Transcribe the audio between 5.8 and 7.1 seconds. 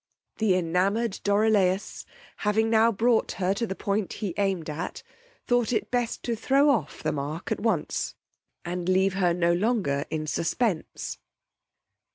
best to throw off